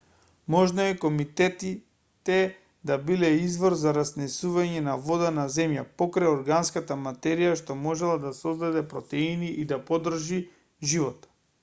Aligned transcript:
можно 0.53 0.83
е 0.91 0.93
кометите 1.01 2.37
да 2.91 2.95
биле 3.09 3.27
извор 3.41 3.75
за 3.81 3.91
разнесување 3.97 4.79
на 4.87 4.95
вода 5.09 5.29
на 5.35 5.45
земјата 5.57 5.93
покрај 6.03 6.31
органската 6.33 6.97
материја 7.03 7.55
што 7.61 7.77
можела 7.83 8.17
да 8.25 8.33
создаде 8.39 8.85
протеини 8.95 9.51
и 9.65 9.67
да 9.73 9.79
поддржи 9.91 10.41
живот 10.95 11.29